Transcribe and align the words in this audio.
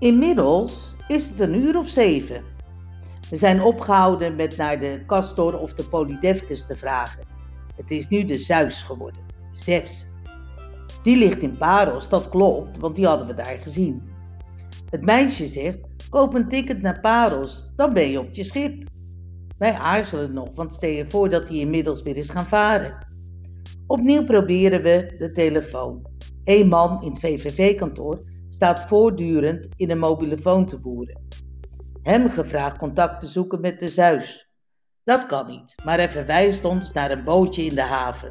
Inmiddels 0.00 0.94
is 1.08 1.28
het 1.28 1.40
een 1.40 1.54
uur 1.54 1.78
of 1.78 1.88
zeven. 1.88 2.44
We 3.30 3.36
zijn 3.36 3.62
opgehouden 3.62 4.36
met 4.36 4.56
naar 4.56 4.80
de 4.80 5.02
Castor 5.06 5.58
of 5.58 5.72
de 5.74 5.84
Polydevkes 5.84 6.66
te 6.66 6.76
vragen. 6.76 7.22
Het 7.76 7.90
is 7.90 8.08
nu 8.08 8.24
de 8.24 8.38
Zeus 8.38 8.82
geworden, 8.82 9.20
Zeus. 9.52 10.06
Die 11.02 11.16
ligt 11.16 11.42
in 11.42 11.56
Paros, 11.56 12.08
dat 12.08 12.28
klopt, 12.28 12.78
want 12.78 12.96
die 12.96 13.06
hadden 13.06 13.26
we 13.26 13.34
daar 13.34 13.58
gezien. 13.58 14.02
Het 14.90 15.04
meisje 15.04 15.46
zegt, 15.46 15.78
koop 16.10 16.34
een 16.34 16.48
ticket 16.48 16.82
naar 16.82 17.00
Paros, 17.00 17.72
dan 17.76 17.92
ben 17.92 18.10
je 18.10 18.20
op 18.20 18.34
je 18.34 18.44
schip. 18.44 18.88
Wij 19.58 19.72
aarzelen 19.72 20.32
nog, 20.32 20.48
want 20.54 20.74
stel 20.74 20.90
je 20.90 21.06
voor 21.08 21.30
dat 21.30 21.48
hij 21.48 21.58
inmiddels 21.58 22.02
weer 22.02 22.16
is 22.16 22.30
gaan 22.30 22.46
varen. 22.46 23.06
Opnieuw 23.86 24.24
proberen 24.24 24.82
we 24.82 25.14
de 25.18 25.32
telefoon. 25.32 26.06
Een 26.44 26.68
man 26.68 27.02
in 27.02 27.10
het 27.10 27.20
VVV-kantoor 27.20 28.28
staat 28.50 28.80
voortdurend 28.80 29.68
in 29.76 29.90
een 29.90 29.98
mobielefoon 29.98 30.66
te 30.66 30.80
boeren. 30.80 31.26
Hem 32.02 32.30
gevraagd 32.30 32.78
contact 32.78 33.20
te 33.20 33.26
zoeken 33.26 33.60
met 33.60 33.80
de 33.80 33.88
Zeus. 33.88 34.50
Dat 35.04 35.26
kan 35.26 35.46
niet, 35.46 35.74
maar 35.84 35.96
hij 35.96 36.08
verwijst 36.08 36.64
ons 36.64 36.92
naar 36.92 37.10
een 37.10 37.24
bootje 37.24 37.64
in 37.64 37.74
de 37.74 37.82
haven. 37.82 38.30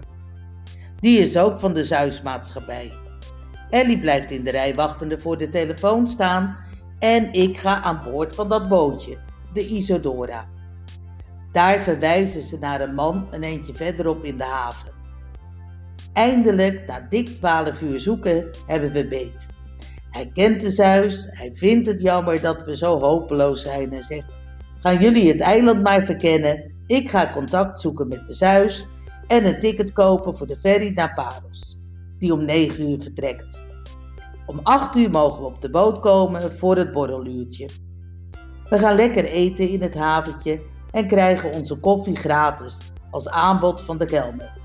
Die 0.96 1.20
is 1.20 1.38
ook 1.38 1.60
van 1.60 1.74
de 1.74 1.84
Zeusmaatschappij. 1.84 2.92
Ellie 3.70 4.00
blijft 4.00 4.32
in 4.32 4.44
de 4.44 4.52
rij 4.52 4.76
wachtende 4.76 5.20
voor 5.20 5.38
de 5.38 5.50
telefoon 5.50 6.08
staan 6.08 6.56
en 7.00 7.34
ik 7.34 7.58
ga 7.58 7.82
aan 7.82 8.02
boord 8.04 8.36
van 8.36 8.50
dat 8.50 8.70
bootje, 8.70 9.18
de 9.54 9.68
Isodora. 9.68 10.48
Daar 11.52 11.80
verwijzen 11.80 12.42
ze 12.42 12.58
naar 12.60 12.82
een 12.82 12.94
man 12.94 13.28
een 13.32 13.44
eentje 13.44 13.74
verderop 13.74 14.24
in 14.24 14.38
de 14.38 14.44
haven. 14.44 14.92
Eindelijk, 16.14 16.88
na 16.88 17.06
dik 17.10 17.28
twaalf 17.28 17.82
uur 17.82 18.00
zoeken, 18.00 18.50
hebben 18.66 18.92
we 18.92 19.08
beet. 19.08 19.48
Hij 20.12 20.30
kent 20.34 20.62
de 20.62 20.70
Zeus, 20.70 21.28
hij 21.32 21.52
vindt 21.54 21.88
het 21.88 22.02
jammer 22.02 22.42
dat 22.42 22.64
we 22.64 22.78
zo 22.78 23.00
hopeloos 23.00 23.62
zijn 23.62 23.94
en 23.94 24.04
zegt: 24.04 24.34
Gaan 24.80 25.00
jullie 25.00 25.28
het 25.28 25.42
eiland 25.42 25.84
maar 25.84 26.06
verkennen? 26.06 26.72
Ik 26.88 27.10
ga 27.10 27.32
contact 27.34 27.82
zoeken 27.82 28.08
met 28.08 28.28
de 28.28 28.34
Zeus 28.34 28.88
en 29.28 29.46
een 29.46 29.60
ticket 29.60 29.92
kopen 29.92 30.38
voor 30.38 30.48
de 30.48 30.58
ferry 30.60 30.92
naar 30.96 31.14
Paros, 31.14 31.78
die 32.20 32.34
om 32.34 32.46
9 32.46 32.90
uur 32.90 33.02
vertrekt. 33.02 33.60
Om 34.46 34.60
8 34.64 34.96
uur 34.96 35.10
mogen 35.10 35.42
we 35.42 35.48
op 35.48 35.62
de 35.62 35.70
boot 35.70 36.00
komen 36.00 36.58
voor 36.58 36.76
het 36.76 36.92
borreluurtje. 36.92 37.70
We 38.70 38.80
gaan 38.80 38.96
lekker 38.96 39.26
eten 39.26 39.70
in 39.70 39.82
het 39.82 39.96
haventje 39.96 40.62
en 40.92 41.08
krijgen 41.08 41.54
onze 41.54 41.80
koffie 41.80 42.16
gratis 42.16 42.78
als 43.12 43.30
aanbod 43.30 43.82
van 43.82 43.98
de 43.98 44.06
kelner. 44.06 44.59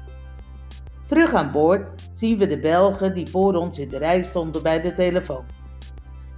Terug 1.14 1.34
aan 1.34 1.52
boord 1.52 2.08
zien 2.12 2.38
we 2.38 2.46
de 2.46 2.60
Belgen 2.60 3.14
die 3.14 3.26
voor 3.26 3.54
ons 3.54 3.78
in 3.78 3.88
de 3.88 3.98
rij 3.98 4.22
stonden 4.22 4.62
bij 4.62 4.80
de 4.80 4.92
telefoon. 4.92 5.44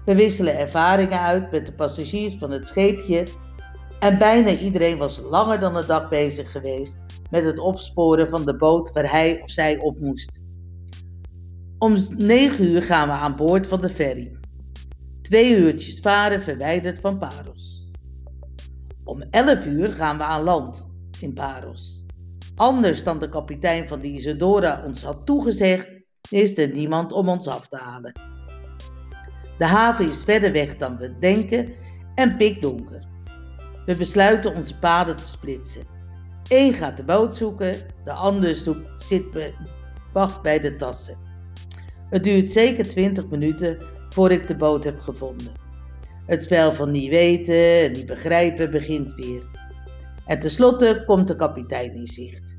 We 0.05 0.15
wisselen 0.15 0.59
ervaringen 0.59 1.21
uit 1.21 1.51
met 1.51 1.67
de 1.67 1.73
passagiers 1.73 2.37
van 2.39 2.51
het 2.51 2.67
scheepje 2.67 3.27
en 4.01 4.19
bijna 4.19 4.51
iedereen 4.51 4.99
was 4.99 5.21
langer 5.21 5.61
dan 5.61 5.77
een 5.77 5.87
dag 5.87 6.09
bezig 6.09 6.53
geweest 6.53 6.97
met 7.31 7.45
het 7.45 7.59
opsporen 7.59 8.31
van 8.31 8.45
de 8.45 8.57
boot 8.57 8.93
waar 8.93 9.11
hij 9.11 9.41
of 9.43 9.51
zij 9.51 9.79
op 9.79 10.01
moest. 10.01 10.31
Om 11.79 11.97
9 12.17 12.65
uur 12.65 12.83
gaan 12.83 13.09
we 13.09 13.15
aan 13.15 13.37
boord 13.37 13.67
van 13.67 13.81
de 13.81 13.89
ferry. 13.89 14.37
Twee 15.23 15.57
uurtjes 15.57 16.01
varen 16.01 16.43
verwijderd 16.43 17.01
van 17.01 17.19
Paros. 17.19 17.91
Om 19.05 19.23
11 19.31 19.67
uur 19.67 19.89
gaan 19.89 20.17
we 20.17 20.25
aan 20.25 20.43
land 20.43 20.87
in 21.21 21.33
Paros. 21.33 21.96
Anders 22.57 23.05
dan 23.05 23.19
de 23.19 23.29
kapitein 23.29 23.89
van 23.89 24.01
de 24.01 24.09
Isadora 24.09 24.83
ons 24.85 25.03
had 25.03 25.27
toegezegd, 25.27 25.91
is 26.31 26.59
er 26.59 26.73
niemand 26.73 27.13
om 27.13 27.29
ons 27.29 27.47
af 27.47 27.69
te 27.69 27.77
halen. 27.77 28.13
De 29.59 29.65
haven 29.65 30.09
is 30.09 30.25
verder 30.25 30.53
weg 30.53 30.77
dan 30.77 30.97
we 30.97 31.19
denken 31.19 31.73
en 32.15 32.37
pikdonker. 32.37 33.07
We 33.87 33.97
besluiten 33.97 34.55
onze 34.55 34.79
paden 34.79 35.17
te 35.17 35.25
splitsen. 35.25 35.83
Eén 36.49 36.75
gaat 36.75 36.97
de 36.97 37.05
boot 37.05 37.37
zoeken, 37.37 37.77
de 38.05 38.13
ander 38.13 38.57
zit 38.97 39.25
wacht 40.13 40.43
bij 40.43 40.61
de 40.61 40.77
tassen. 40.77 41.17
Het 42.11 42.25
duurt 42.25 42.51
zeker 42.51 42.89
20 42.89 43.29
minuten 43.29 43.79
voor 44.09 44.31
ik 44.31 44.47
de 44.47 44.57
boot 44.57 44.85
heb 44.85 45.01
gevonden. 45.01 45.53
Het 46.27 46.43
spel 46.43 46.73
van 46.73 46.91
niet 46.91 47.09
weten 47.09 47.85
en 47.85 47.93
niet 47.93 48.07
begrijpen 48.07 48.71
begint 48.71 49.15
weer. 49.15 49.66
En 50.27 50.41
tenslotte 50.41 51.03
komt 51.07 51.29
de 51.29 51.37
kapitein 51.37 51.95
in 51.95 52.07
zicht. 52.07 52.57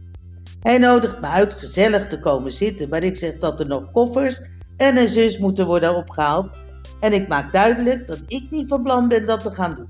Hij 0.60 0.78
nodigt 0.78 1.22
me 1.22 1.28
uit 1.28 1.54
gezellig 1.54 2.08
te 2.08 2.20
komen 2.20 2.52
zitten, 2.52 2.90
maar 2.90 3.04
ik 3.04 3.18
zeg 3.18 3.38
dat 3.38 3.60
er 3.60 3.68
nog 3.68 3.92
koffers 3.92 4.42
en 4.78 4.98
een 4.98 5.08
zus 5.08 5.38
moeten 5.38 5.66
worden 5.66 5.96
opgehaald. 5.96 6.58
En 7.00 7.14
ik 7.14 7.28
maak 7.28 7.54
duidelijk 7.54 8.08
dat 8.08 8.22
ik 8.28 8.48
niet 8.52 8.68
van 8.68 8.84
plan 8.84 9.08
ben 9.08 9.26
dat 9.26 9.42
te 9.42 9.52
gaan 9.52 9.76
doen. 9.76 9.90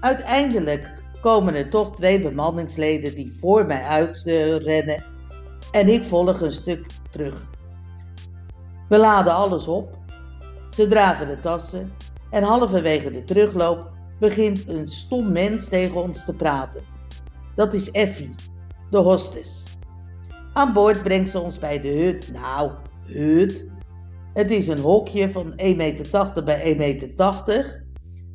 Uiteindelijk 0.00 0.92
komen 1.20 1.54
er 1.54 1.68
toch 1.68 1.94
twee 1.94 2.20
bemanningsleden 2.20 3.14
die 3.14 3.36
voor 3.40 3.66
mij 3.66 3.82
uitrennen 3.82 5.04
en 5.70 5.88
ik 5.88 6.02
volg 6.02 6.40
een 6.40 6.52
stuk 6.52 6.86
terug. 7.10 7.44
We 8.88 8.98
laden 8.98 9.34
alles 9.34 9.68
op, 9.68 9.98
ze 10.70 10.86
dragen 10.86 11.26
de 11.26 11.40
tassen 11.40 11.92
en 12.30 12.42
halverwege 12.42 13.10
de 13.10 13.24
terugloop 13.24 13.91
begint 14.22 14.68
een 14.68 14.88
stom 14.88 15.32
mens 15.32 15.68
tegen 15.68 16.02
ons 16.02 16.24
te 16.24 16.34
praten. 16.34 16.82
Dat 17.54 17.74
is 17.74 17.90
Effie, 17.90 18.34
de 18.90 18.98
hostess. 18.98 19.64
Aan 20.52 20.72
boord 20.72 21.02
brengt 21.02 21.30
ze 21.30 21.40
ons 21.40 21.58
bij 21.58 21.80
de 21.80 21.88
hut. 21.88 22.32
Nou, 22.32 22.70
hut. 23.06 23.66
Het 24.34 24.50
is 24.50 24.68
een 24.68 24.78
hokje 24.78 25.30
van 25.30 25.50
1,80 25.50 25.56
meter 25.56 26.44
bij 26.44 26.72
1,80 26.72 26.78
meter. 26.78 27.84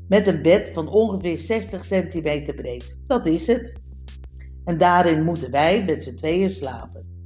Met 0.07 0.27
een 0.27 0.41
bed 0.41 0.71
van 0.73 0.87
ongeveer 0.87 1.37
60 1.37 1.85
centimeter 1.85 2.53
breed. 2.53 2.99
Dat 3.05 3.25
is 3.25 3.47
het. 3.47 3.73
En 4.65 4.77
daarin 4.77 5.23
moeten 5.23 5.51
wij 5.51 5.83
met 5.85 6.03
z'n 6.03 6.15
tweeën 6.15 6.49
slapen. 6.49 7.25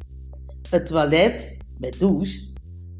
Het 0.69 0.85
toilet, 0.85 1.57
met 1.77 1.99
douche, 1.99 2.47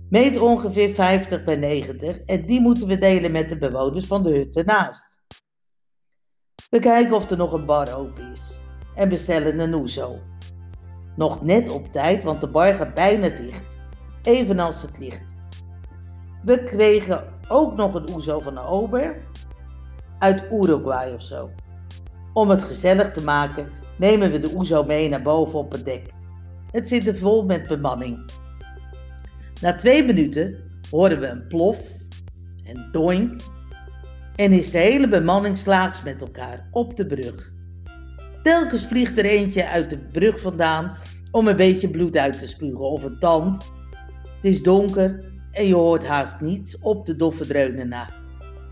meet 0.09 0.39
ongeveer 0.39 0.93
50 0.93 1.43
bij 1.43 1.55
90 1.55 2.19
en 2.19 2.45
die 2.45 2.61
moeten 2.61 2.87
we 2.87 2.97
delen 2.97 3.31
met 3.31 3.49
de 3.49 3.57
bewoners 3.57 4.05
van 4.05 4.23
de 4.23 4.29
hut 4.29 4.55
ernaast. 4.55 5.10
We 6.71 6.79
kijken 6.79 7.15
of 7.15 7.29
er 7.29 7.37
nog 7.37 7.53
een 7.53 7.65
bar 7.65 7.95
open 7.95 8.31
is 8.31 8.59
en 8.95 9.09
bestellen 9.09 9.59
een 9.59 9.73
oezo. 9.73 10.19
Nog 11.15 11.41
net 11.41 11.69
op 11.69 11.91
tijd, 11.91 12.23
want 12.23 12.41
de 12.41 12.47
bar 12.47 12.73
gaat 12.73 12.93
bijna 12.93 13.29
dicht, 13.29 13.77
evenals 14.21 14.81
het 14.81 14.99
licht. 14.99 15.35
We 16.43 16.63
kregen 16.63 17.23
ook 17.47 17.75
nog 17.75 17.93
een 17.93 18.09
oezo 18.13 18.39
van 18.39 18.57
een 18.57 18.63
ober 18.63 19.15
uit 20.19 20.43
Uruguay 20.51 21.13
of 21.13 21.21
zo. 21.21 21.49
Om 22.33 22.49
het 22.49 22.63
gezellig 22.63 23.11
te 23.11 23.23
maken 23.23 23.69
nemen 23.97 24.31
we 24.31 24.39
de 24.39 24.55
oezo 24.55 24.83
mee 24.83 25.09
naar 25.09 25.21
boven 25.21 25.59
op 25.59 25.71
het 25.71 25.85
dek. 25.85 26.13
Het 26.71 26.87
zit 26.87 27.07
er 27.07 27.15
vol 27.15 27.45
met 27.45 27.67
bemanning. 27.67 28.31
Na 29.61 29.75
twee 29.75 30.05
minuten 30.05 30.55
horen 30.89 31.19
we 31.19 31.27
een 31.27 31.47
plof 31.47 31.79
en 32.63 32.89
doink 32.91 33.41
en 34.41 34.51
is 34.51 34.71
de 34.71 34.77
hele 34.77 35.07
bemanning 35.07 35.57
slaags 35.57 36.03
met 36.03 36.21
elkaar 36.21 36.67
op 36.71 36.97
de 36.97 37.05
brug. 37.05 37.53
Telkens 38.43 38.87
vliegt 38.87 39.17
er 39.17 39.25
eentje 39.25 39.67
uit 39.67 39.89
de 39.89 39.97
brug 39.97 40.39
vandaan 40.39 40.97
om 41.31 41.47
een 41.47 41.55
beetje 41.55 41.89
bloed 41.89 42.17
uit 42.17 42.39
te 42.39 42.47
spugen 42.47 42.91
of 42.91 43.03
een 43.03 43.19
tand. 43.19 43.57
Het 44.35 44.45
is 44.51 44.63
donker 44.63 45.25
en 45.51 45.67
je 45.67 45.75
hoort 45.75 46.07
haast 46.07 46.39
niets 46.39 46.79
op 46.79 47.05
de 47.05 47.15
doffe 47.15 47.47
dreunen 47.47 47.87
na. 47.87 48.09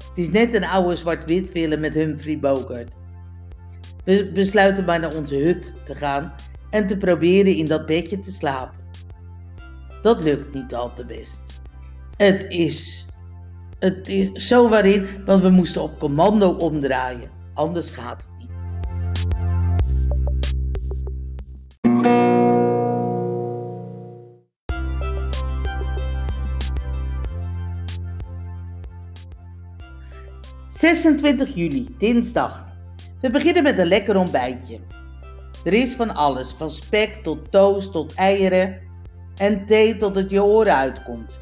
Het 0.10 0.18
is 0.18 0.30
net 0.30 0.54
een 0.54 0.66
oude 0.66 0.96
zwart-wit 0.96 1.50
film 1.50 1.80
met 1.80 1.94
Humphrey 1.94 2.40
Bogart. 2.40 2.92
We 4.06 4.32
besluiten 4.34 4.86
maar 4.86 5.00
naar 5.00 5.16
onze 5.16 5.36
hut 5.36 5.74
te 5.86 5.96
gaan 5.96 6.34
en 6.70 6.88
te 6.88 6.98
proberen 6.98 7.56
in 7.56 7.66
dat 7.66 7.86
bedje 7.86 8.20
te 8.20 8.32
slapen. 8.32 8.80
Dat 10.02 10.24
lukt 10.24 10.54
niet 10.54 10.76
al 10.76 10.94
te 10.94 11.06
best. 11.06 11.42
Het 12.18 12.46
is, 12.48 13.09
het 13.80 14.08
is 14.08 14.48
zo 14.48 14.70
waarin, 14.70 15.08
want 15.26 15.42
we 15.42 15.50
moesten 15.50 15.82
op 15.82 16.00
commando 16.00 16.50
omdraaien. 16.50 17.30
Anders 17.54 17.90
gaat 17.90 18.24
het 18.24 18.30
niet. 18.38 18.48
...26 30.70 31.54
juli, 31.54 31.96
dinsdag. 31.98 32.68
We 33.22 33.30
beginnen 33.30 33.64
met 33.64 33.80
een 33.80 33.88
lekker 33.88 34.18
ontbijtje. 34.18 34.80
Er 35.64 35.74
is 35.74 35.94
van 35.94 36.16
alles, 36.16 36.52
van 36.52 36.70
spek 36.70 37.20
tot 37.24 37.52
toast 37.52 37.92
tot 37.92 38.14
eieren 38.14 38.82
en 39.36 39.66
thee 39.66 39.98
tot 39.98 40.16
het 40.16 40.30
je 40.30 40.44
oren 40.44 40.76
uitkomt. 40.76 41.38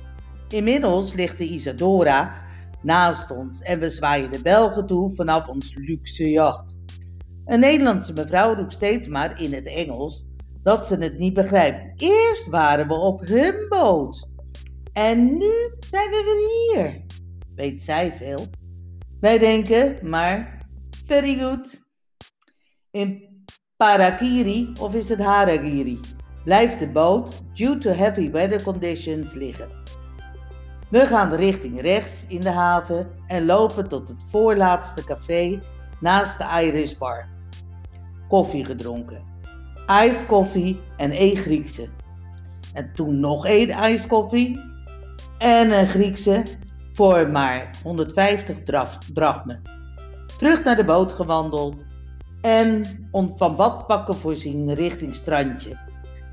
Inmiddels 0.49 1.13
ligt 1.13 1.37
de 1.37 1.43
Isadora 1.43 2.45
naast 2.81 3.31
ons 3.31 3.61
en 3.61 3.79
we 3.79 3.89
zwaaien 3.89 4.31
de 4.31 4.41
Belgen 4.41 4.87
toe 4.87 5.13
vanaf 5.15 5.47
ons 5.47 5.75
luxe 5.75 6.29
jacht. 6.29 6.75
Een 7.45 7.59
Nederlandse 7.59 8.13
mevrouw 8.13 8.55
roept 8.55 8.73
steeds 8.73 9.07
maar 9.07 9.41
in 9.41 9.53
het 9.53 9.65
Engels 9.65 10.25
dat 10.63 10.85
ze 10.85 10.95
het 10.95 11.17
niet 11.17 11.33
begrijpt. 11.33 12.01
Eerst 12.01 12.49
waren 12.49 12.87
we 12.87 12.93
op 12.93 13.27
hun 13.27 13.65
boot 13.69 14.29
en 14.93 15.37
nu 15.37 15.73
zijn 15.89 16.09
we 16.09 16.23
weer 16.25 16.83
hier. 16.83 17.01
weet 17.55 17.81
zij 17.81 18.13
veel. 18.13 18.45
Wij 19.19 19.37
denken, 19.37 20.09
maar 20.09 20.65
very 21.05 21.39
good. 21.39 21.85
In 22.91 23.27
Parakiri, 23.77 24.71
of 24.79 24.93
is 24.93 25.09
het 25.09 25.19
Haragiri, 25.19 25.99
blijft 26.43 26.79
de 26.79 26.87
boot 26.87 27.41
due 27.53 27.77
to 27.77 27.91
heavy 27.91 28.31
weather 28.31 28.63
conditions 28.63 29.33
liggen. 29.33 29.86
We 30.89 31.07
gaan 31.07 31.33
richting 31.33 31.81
rechts 31.81 32.25
in 32.27 32.41
de 32.41 32.49
haven 32.49 33.09
en 33.27 33.45
lopen 33.45 33.87
tot 33.87 34.07
het 34.07 34.23
voorlaatste 34.29 35.03
café 35.03 35.59
naast 35.99 36.37
de 36.37 36.63
Irish 36.63 36.93
Bar. 36.93 37.27
Koffie 38.27 38.65
gedronken. 38.65 39.23
IJskoffie 39.87 40.79
en 40.97 41.11
één 41.11 41.35
Griekse. 41.35 41.87
En 42.73 42.93
toen 42.93 43.19
nog 43.19 43.45
één 43.45 43.69
ijskoffie 43.69 44.59
en 45.37 45.71
een 45.71 45.87
Griekse 45.87 46.43
voor 46.93 47.29
maar 47.29 47.69
150 47.83 48.57
drachmen. 49.13 49.61
Terug 50.37 50.63
naar 50.63 50.75
de 50.75 50.85
boot 50.85 51.11
gewandeld 51.11 51.85
en 52.41 52.85
van 53.35 53.55
badpakken 53.55 54.15
voorzien 54.15 54.73
richting 54.73 55.15
strandje, 55.15 55.77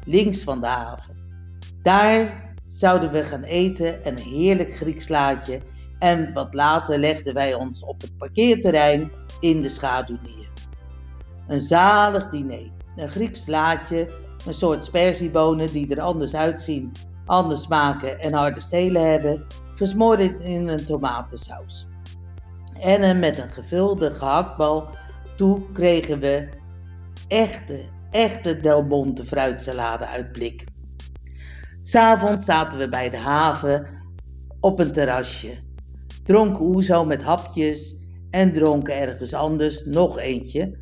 links 0.04 0.42
van 0.42 0.60
de 0.60 0.66
haven. 0.66 1.16
Daar 1.82 2.43
zouden 2.74 3.12
we 3.12 3.24
gaan 3.24 3.42
eten 3.42 4.04
en 4.04 4.16
een 4.16 4.22
heerlijk 4.22 4.74
Grieks 4.74 5.08
laadje 5.08 5.60
en 5.98 6.32
wat 6.32 6.54
later 6.54 6.98
legden 6.98 7.34
wij 7.34 7.54
ons 7.54 7.84
op 7.84 8.00
het 8.00 8.18
parkeerterrein 8.18 9.10
in 9.40 9.62
de 9.62 9.68
schaduw 9.68 10.18
neer. 10.22 10.48
Een 11.46 11.60
zalig 11.60 12.28
diner, 12.28 12.70
een 12.96 13.08
Grieks 13.08 13.46
laadje, 13.46 14.08
een 14.46 14.54
soort 14.54 14.84
sperziebonen 14.84 15.72
die 15.72 15.94
er 15.94 16.00
anders 16.00 16.34
uitzien, 16.34 16.92
anders 17.26 17.62
smaken 17.62 18.20
en 18.20 18.32
harde 18.32 18.60
stelen 18.60 19.10
hebben, 19.10 19.46
gesmoord 19.74 20.20
in 20.20 20.68
een 20.68 20.86
tomatensaus. 20.86 21.86
En 22.80 23.18
met 23.18 23.38
een 23.38 23.48
gevulde 23.48 24.10
gehaktbal 24.10 24.88
toe 25.36 25.72
kregen 25.72 26.20
we 26.20 26.48
echte, 27.28 27.80
echte 28.10 28.60
Del 28.60 28.82
Monte 28.82 29.24
fruitsalade 29.24 30.06
uit 30.06 30.32
blik. 30.32 30.64
S'avonds 31.86 32.44
zaten 32.44 32.78
we 32.78 32.88
bij 32.88 33.10
de 33.10 33.16
haven 33.16 33.86
op 34.60 34.78
een 34.78 34.92
terrasje, 34.92 35.50
dronken 36.22 36.64
oezo 36.64 37.04
met 37.04 37.22
hapjes 37.22 38.06
en 38.30 38.52
dronken 38.52 39.00
ergens 39.00 39.34
anders 39.34 39.84
nog 39.84 40.18
eentje 40.18 40.78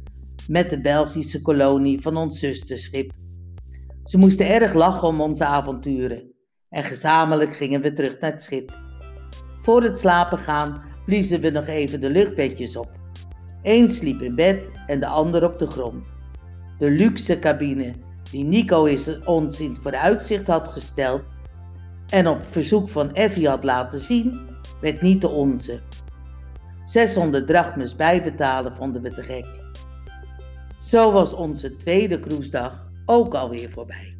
met 0.49 0.70
de 0.70 0.81
Belgische 0.81 1.43
kolonie 1.43 2.00
van 2.00 2.16
ons 2.16 2.38
zusterschip. 2.38 3.12
Ze 4.04 4.19
moesten 4.19 4.46
erg 4.46 4.75
lachen 4.75 5.08
om 5.08 5.20
onze 5.20 5.44
avonturen 5.44 6.32
en 6.69 6.82
gezamenlijk 6.82 7.52
gingen 7.52 7.81
we 7.81 7.93
terug 7.93 8.20
naar 8.20 8.32
het 8.32 8.43
schip. 8.43 8.72
Voor 9.62 9.82
het 9.82 9.99
slapen 9.99 10.38
gaan 10.38 10.82
bliezen 11.06 11.40
we 11.40 11.50
nog 11.50 11.66
even 11.66 12.00
de 12.00 12.10
luchtbedjes 12.10 12.76
op. 12.76 12.90
Eén 13.62 13.90
sliep 13.90 14.20
in 14.20 14.34
bed 14.34 14.70
en 14.87 15.00
de 15.00 15.06
ander 15.06 15.44
op 15.44 15.58
de 15.58 15.66
grond. 15.66 16.16
De 16.78 16.90
luxe 16.90 17.38
cabine 17.38 17.93
die 18.32 18.44
Nico 18.44 18.88
ons 19.25 19.61
in 19.61 19.70
het 19.70 19.79
vooruitzicht 19.82 20.46
had 20.46 20.69
gesteld 20.69 21.23
en 22.08 22.29
op 22.29 22.38
verzoek 22.50 22.88
van 22.88 23.14
Effie 23.14 23.49
had 23.49 23.64
laten 23.64 23.99
zien, 23.99 24.40
werd 24.81 25.02
niet 25.02 25.20
de 25.20 25.29
onze. 25.29 25.81
600 26.84 27.46
drachmes 27.46 27.96
bijbetalen 27.96 28.76
vonden 28.76 29.02
we 29.02 29.11
te 29.11 29.23
gek. 29.23 29.46
Zo 30.79 31.12
was 31.12 31.32
onze 31.32 31.76
tweede 31.76 32.20
cruisedag 32.20 32.87
ook 33.06 33.34
alweer 33.34 33.70
voorbij. 33.70 34.17